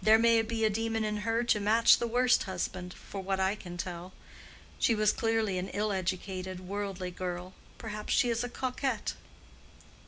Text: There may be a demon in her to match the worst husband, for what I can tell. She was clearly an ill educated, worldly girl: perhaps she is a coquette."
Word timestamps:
There 0.00 0.16
may 0.16 0.42
be 0.42 0.64
a 0.64 0.70
demon 0.70 1.02
in 1.02 1.16
her 1.26 1.42
to 1.42 1.58
match 1.58 1.98
the 1.98 2.06
worst 2.06 2.44
husband, 2.44 2.94
for 2.94 3.20
what 3.20 3.40
I 3.40 3.56
can 3.56 3.76
tell. 3.76 4.12
She 4.78 4.94
was 4.94 5.10
clearly 5.10 5.58
an 5.58 5.70
ill 5.70 5.90
educated, 5.90 6.60
worldly 6.60 7.10
girl: 7.10 7.52
perhaps 7.76 8.14
she 8.14 8.28
is 8.30 8.44
a 8.44 8.48
coquette." 8.48 9.14